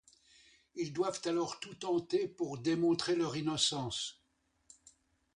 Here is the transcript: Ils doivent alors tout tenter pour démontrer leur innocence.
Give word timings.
Ils 0.73 0.93
doivent 0.93 1.21
alors 1.25 1.59
tout 1.59 1.75
tenter 1.75 2.27
pour 2.27 2.57
démontrer 2.57 3.15
leur 3.15 3.37
innocence. 3.37 4.19